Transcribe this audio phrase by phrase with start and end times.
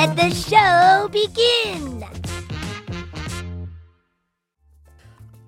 [0.00, 2.02] Let the show begin.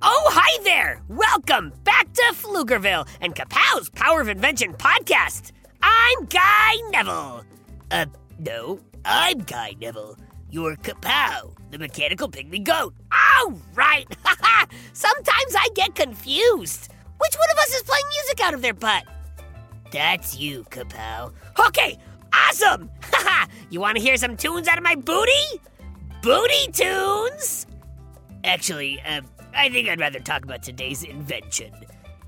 [0.03, 1.01] Oh, hi there!
[1.09, 5.53] Welcome back to Pflugerville and Kapow's Power of Invention podcast.
[5.83, 7.47] I'm Guy Neville.
[7.91, 8.05] Uh,
[8.41, 10.19] no, I'm Guy Neville.
[10.51, 12.93] You're Kapow, the mechanical pygmy goat.
[13.11, 14.05] Oh, right.
[14.93, 16.93] Sometimes I get confused.
[17.19, 19.05] Which one of us is playing music out of their butt?
[19.93, 21.33] That's you, Kapow.
[21.69, 21.99] Okay,
[22.53, 22.91] awesome!
[23.71, 25.61] you want to hear some tunes out of my booty?
[26.23, 27.67] Booty tunes?
[28.45, 29.23] Actually, uh,
[29.55, 31.73] I think I'd rather talk about today's invention.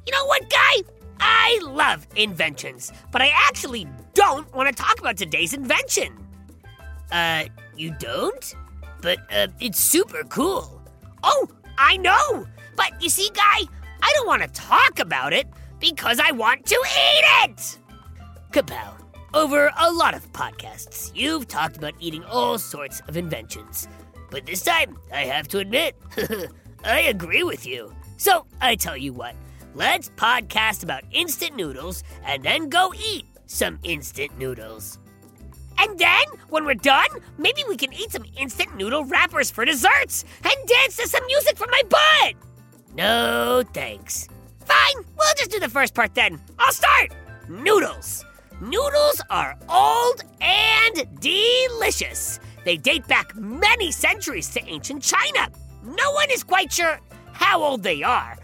[0.07, 0.83] You know what, guy?
[1.21, 6.13] I love inventions, but I actually don't want to talk about today's invention.
[7.13, 7.45] Uh,
[7.77, 8.55] you don't?
[9.01, 10.83] But, uh, it's super cool.
[11.23, 12.47] Oh, I know!
[12.77, 13.61] But you see, guy,
[14.03, 15.47] I don't want to talk about it
[15.79, 17.79] because I want to eat it!
[18.51, 19.04] Kapow,
[19.35, 23.89] over a lot of podcasts, you've talked about eating all sorts of inventions.
[24.31, 25.97] But this time, I have to admit,
[26.85, 27.93] I agree with you.
[28.17, 29.35] So I tell you what,
[29.75, 34.99] let's podcast about instant noodles and then go eat some instant noodles.
[35.79, 40.25] And then, when we're done, maybe we can eat some instant noodle wrappers for desserts
[40.45, 42.35] and dance to some music from my butt.
[42.95, 44.29] No, thanks.
[44.65, 46.41] Fine, we'll just do the first part then.
[46.61, 47.13] I'll start.
[47.49, 48.25] Noodles.
[48.65, 52.41] Noodles are old and delicious.
[52.65, 55.51] They date back many centuries to ancient China.
[55.85, 56.99] No one is quite sure
[57.33, 58.39] how old they are,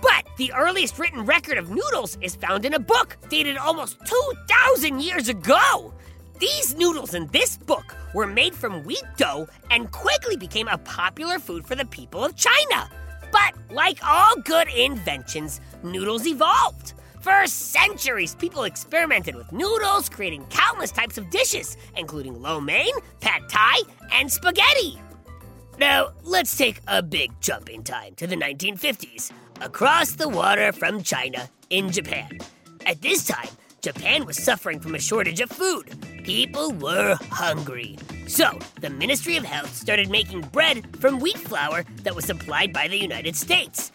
[0.00, 5.02] but the earliest written record of noodles is found in a book dated almost 2,000
[5.02, 5.92] years ago.
[6.38, 11.38] These noodles in this book were made from wheat dough and quickly became a popular
[11.38, 12.88] food for the people of China.
[13.30, 16.94] But like all good inventions, noodles evolved.
[17.26, 23.42] For centuries, people experimented with noodles, creating countless types of dishes, including lo mein, pad
[23.48, 23.80] thai,
[24.12, 25.00] and spaghetti.
[25.76, 31.02] Now, let's take a big jump in time to the 1950s, across the water from
[31.02, 32.38] China in Japan.
[32.86, 33.48] At this time,
[33.82, 35.96] Japan was suffering from a shortage of food.
[36.22, 37.98] People were hungry.
[38.28, 42.86] So, the Ministry of Health started making bread from wheat flour that was supplied by
[42.86, 43.90] the United States.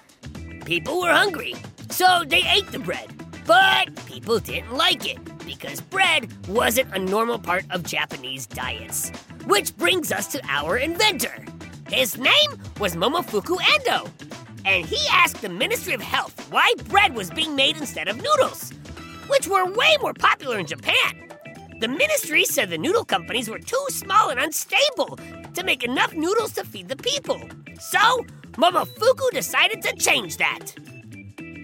[0.65, 1.55] People were hungry,
[1.91, 3.09] so they ate the bread.
[3.45, 9.11] But people didn't like it because bread wasn't a normal part of Japanese diets.
[9.45, 11.45] Which brings us to our inventor.
[11.89, 14.09] His name was Momofuku Ando,
[14.65, 18.71] and he asked the Ministry of Health why bread was being made instead of noodles,
[19.27, 21.29] which were way more popular in Japan.
[21.81, 25.17] The ministry said the noodle companies were too small and unstable
[25.53, 27.41] to make enough noodles to feed the people.
[27.79, 30.73] So, Momofuku decided to change that.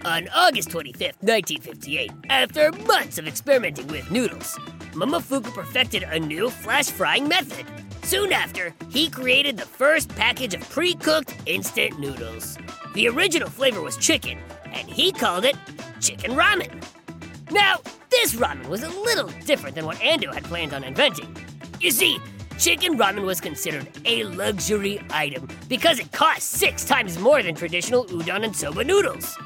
[0.04, 4.56] On August 25th, 1958, after months of experimenting with noodles,
[4.92, 7.66] Momofuku perfected a new flash frying method.
[8.04, 12.56] Soon after, he created the first package of pre cooked instant noodles.
[12.94, 15.56] The original flavor was chicken, and he called it
[16.00, 16.82] chicken ramen.
[17.50, 17.78] Now,
[18.10, 21.36] this ramen was a little different than what Ando had planned on inventing.
[21.80, 22.18] You see,
[22.56, 28.04] chicken ramen was considered a luxury item because it cost six times more than traditional
[28.06, 29.36] udon and soba noodles.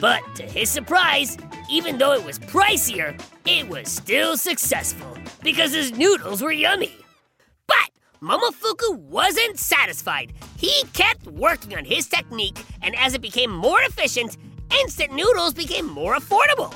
[0.00, 1.36] But to his surprise,
[1.70, 6.94] even though it was pricier, it was still successful because his noodles were yummy.
[7.66, 7.90] But
[8.22, 10.32] Momofuku wasn't satisfied.
[10.56, 14.38] He kept working on his technique, and as it became more efficient,
[14.80, 16.74] instant noodles became more affordable.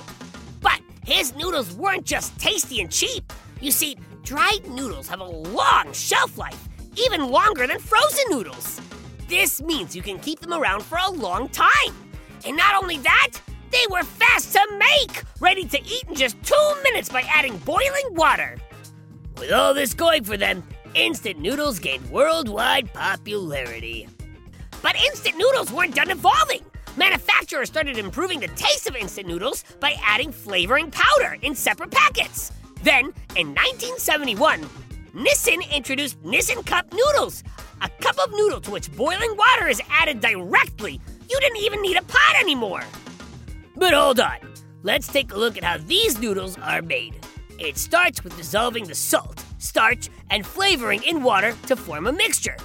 [0.60, 3.32] But his noodles weren't just tasty and cheap.
[3.58, 8.82] You see, dried noodles have a long shelf life, even longer than frozen noodles.
[9.28, 12.03] This means you can keep them around for a long time.
[12.46, 13.32] And not only that,
[13.70, 18.08] they were fast to make, ready to eat in just two minutes by adding boiling
[18.11, 18.58] water.
[19.38, 20.62] With all this going for them,
[20.94, 24.08] instant noodles gained worldwide popularity.
[24.82, 26.61] But instant noodles weren't done evolving.
[26.96, 32.52] Manufacturers started improving the taste of instant noodles by adding flavoring powder in separate packets.
[32.82, 34.61] Then, in 1971,
[35.14, 37.43] Nissin introduced Nissin Cup Noodles,
[37.81, 41.00] a cup of noodle to which boiling water is added directly.
[41.29, 42.82] You didn't even need a pot anymore.
[43.76, 44.38] But hold on.
[44.82, 47.15] let's take a look at how these noodles are made.
[47.59, 52.56] It starts with dissolving the salt, starch, and flavoring in water to form a mixture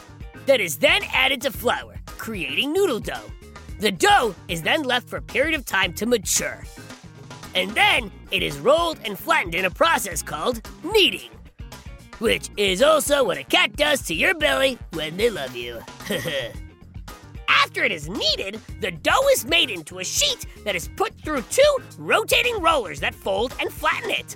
[0.45, 3.31] that is then added to flour, creating noodle dough.
[3.79, 6.63] The dough is then left for a period of time to mature.
[7.55, 11.31] And then it is rolled and flattened in a process called kneading,
[12.19, 15.79] which is also what a cat does to your belly when they love you.
[17.69, 21.43] After it is kneaded, the dough is made into a sheet that is put through
[21.51, 24.35] two rotating rollers that fold and flatten it.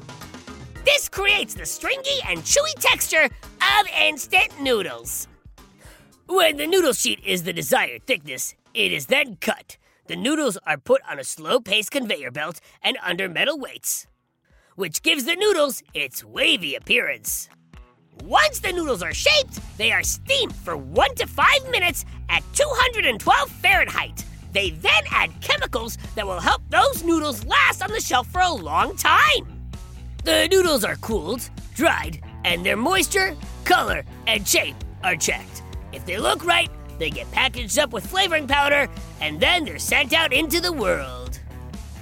[0.85, 5.27] This creates the stringy and chewy texture of instant noodles.
[6.27, 9.77] When the noodle sheet is the desired thickness, it is then cut.
[10.05, 14.05] The noodles are put on a slow paced conveyor belt and under metal weights,
[14.75, 17.49] which gives the noodles its wavy appearance.
[18.21, 23.49] Once the noodles are shaped, they are steamed for one to five minutes at 212
[23.49, 24.23] Fahrenheit.
[24.53, 28.51] They then add chemicals that will help those noodles last on the shelf for a
[28.51, 29.71] long time.
[30.23, 35.63] The noodles are cooled, dried, and their moisture, color, and shape are checked.
[35.91, 36.69] If they look right,
[36.99, 38.87] they get packaged up with flavoring powder,
[39.19, 41.39] and then they're sent out into the world.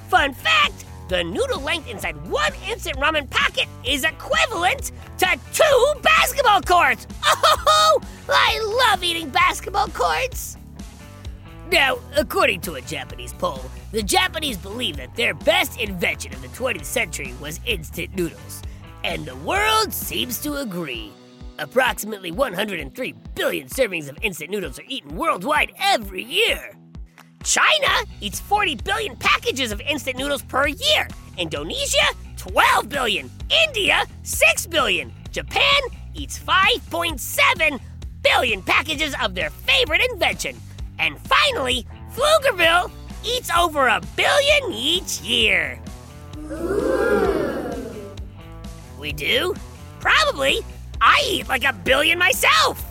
[0.09, 6.61] Fun fact the noodle length inside one instant ramen packet is equivalent to two basketball
[6.61, 7.05] courts.
[7.83, 10.57] Oh, I love eating basketball courts.
[11.69, 13.59] Now, according to a Japanese poll,
[13.91, 18.61] the Japanese believe that their best invention of the 20th century was instant noodles.
[19.03, 21.11] And the world seems to agree.
[21.59, 26.73] Approximately 103 billion servings of instant noodles are eaten worldwide every year.
[27.43, 31.07] China eats 40 billion packages of instant noodles per year.
[31.37, 32.07] Indonesia,
[32.37, 33.29] 12 billion.
[33.67, 35.11] India, 6 billion.
[35.31, 35.81] Japan
[36.13, 37.79] eats 5.7
[38.21, 40.55] billion packages of their favorite invention.
[40.99, 42.91] And finally, Pflugerville
[43.23, 45.79] eats over a billion each year.
[48.99, 49.55] We do?
[49.99, 50.61] Probably.
[50.99, 52.85] I eat like a billion myself.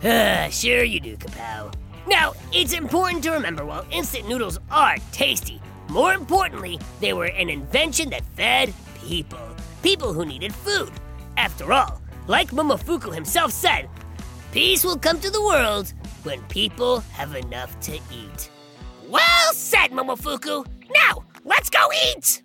[0.02, 1.72] sure you do, Kapow.
[2.08, 5.60] Now, it's important to remember while instant noodles are tasty,
[5.90, 9.38] more importantly, they were an invention that fed people.
[9.82, 10.90] People who needed food.
[11.36, 13.88] After all, like Momofuku himself said,
[14.52, 15.92] peace will come to the world
[16.24, 18.50] when people have enough to eat.
[19.06, 20.66] Well said, Momofuku!
[20.92, 22.42] Now, let's go eat!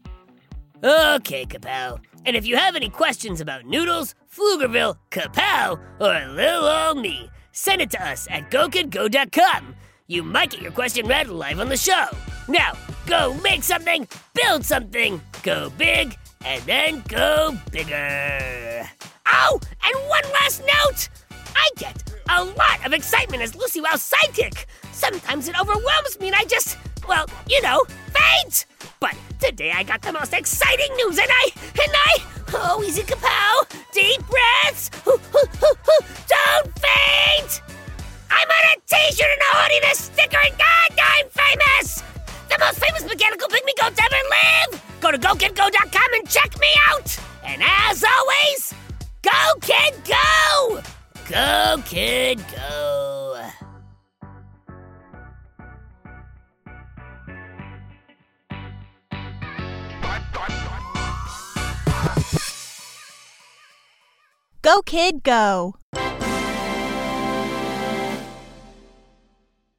[0.83, 1.99] Okay, Kapow.
[2.25, 7.81] And if you have any questions about noodles, Pflugerville, Kapow, or little old me, send
[7.81, 9.75] it to us at gokidgo.com.
[10.07, 12.07] You might get your question read live on the show.
[12.49, 12.73] Now,
[13.07, 18.83] go make something, build something, go big, and then go bigger.
[19.25, 21.07] Oh, and one last note!
[21.55, 24.65] I get a lot of excitement as Lucy Wow's sidekick.
[24.91, 26.77] Sometimes it overwhelms me and I just,
[27.07, 28.65] well, you know, faint.
[28.99, 33.67] But today I got the most exciting news and I, and I, oh, easy kapow,
[33.91, 37.61] deep breaths, don't faint!
[38.29, 42.03] I'm on a t-shirt and a hoodie, the sticker, and God, I'm famous!
[42.49, 44.83] The most famous mechanical pygmy goat to ever live!
[45.01, 47.17] Go to GoKidGo.com and check me out!
[47.43, 48.73] And as always,
[49.21, 50.81] Go Kid Go!
[51.29, 53.02] Go Kid Go!
[64.73, 65.75] Go, kid, go!